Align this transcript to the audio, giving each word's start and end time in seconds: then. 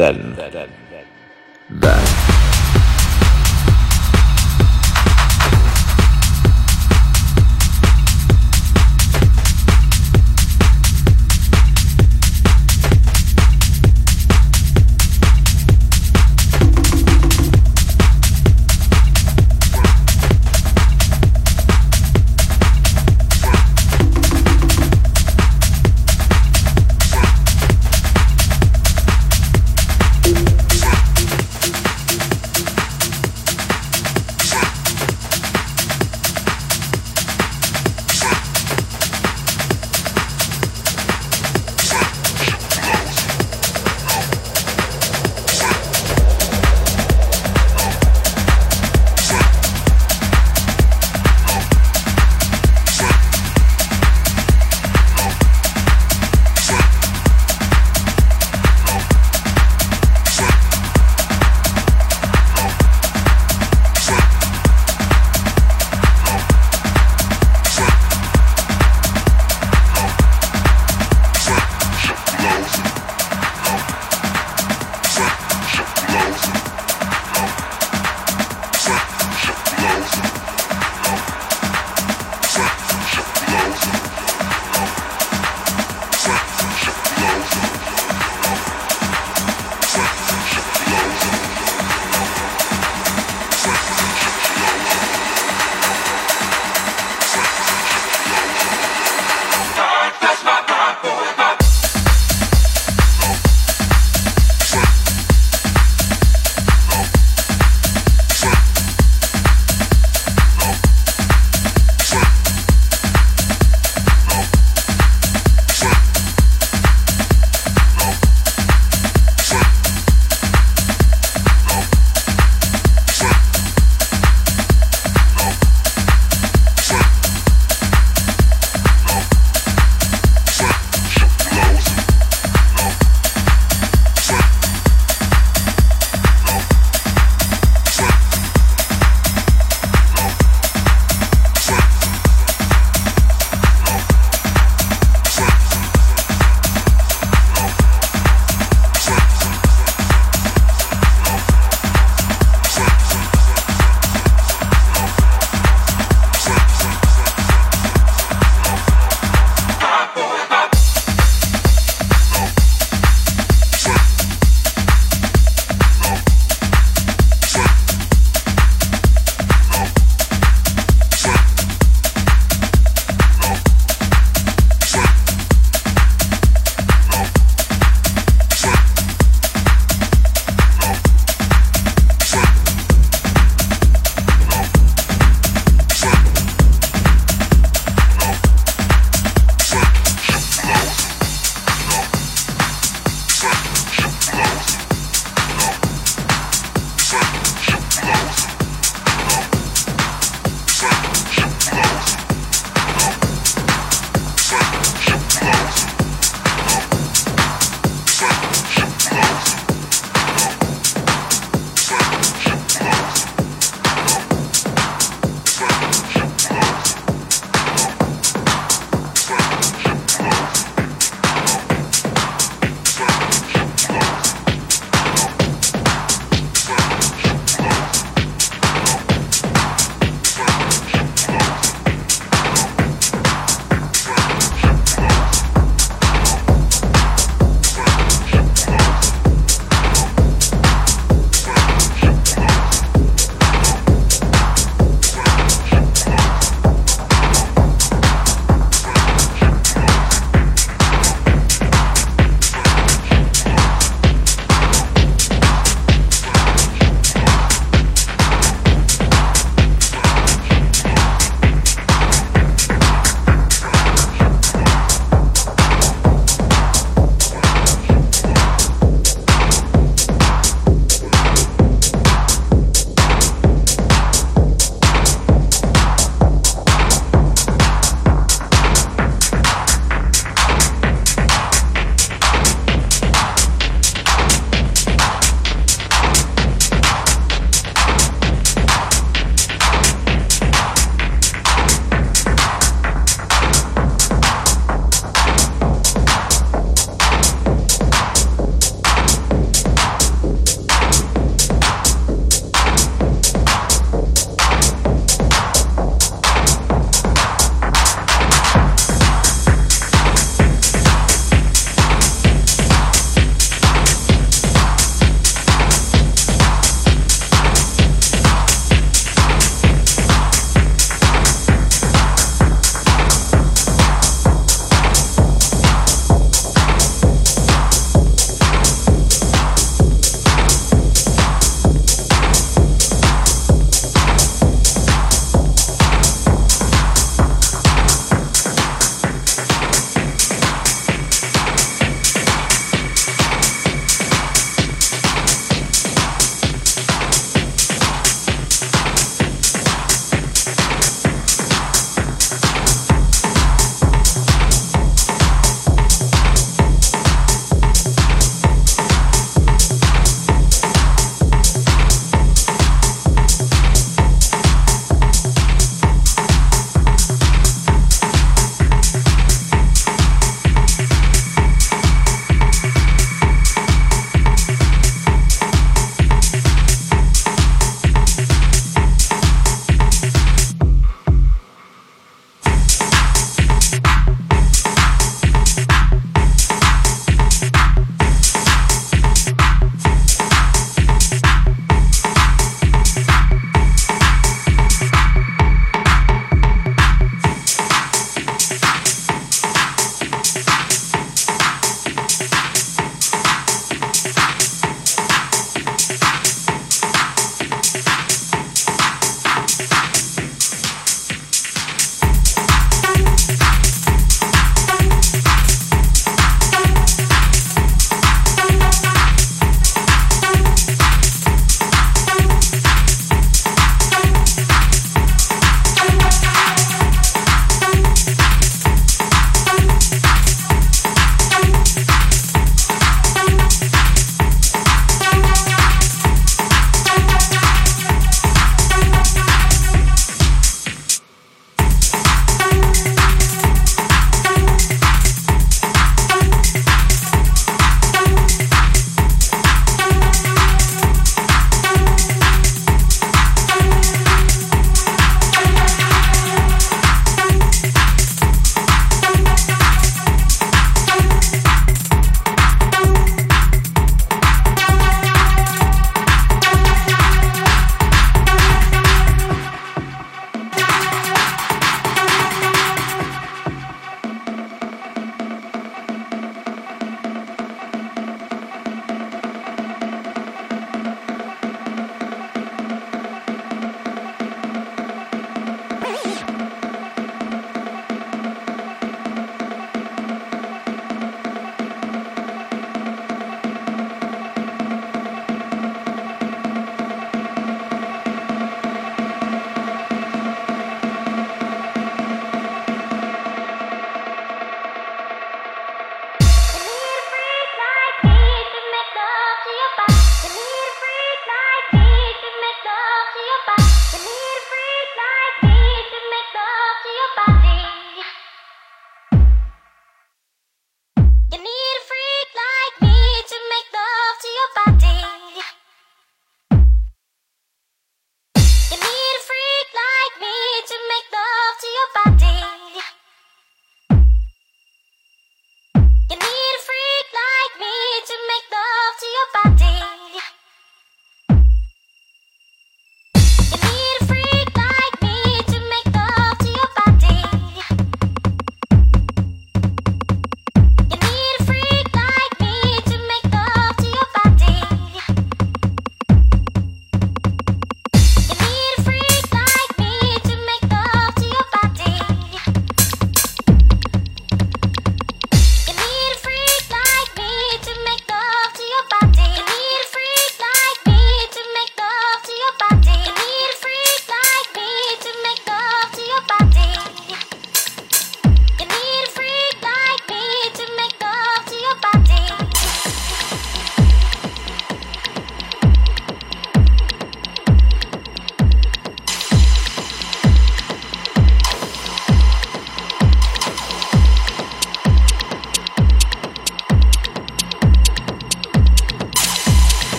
then. 0.00 0.34